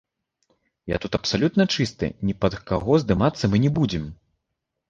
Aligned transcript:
Я 0.93 0.97
тут 1.03 1.17
абсалютна 1.17 1.67
чысты, 1.75 2.09
ні 2.31 2.37
пад 2.47 2.57
каго 2.73 2.99
здымацца 3.05 3.45
мы 3.53 3.57
не 3.67 3.71
будзем. 3.81 4.13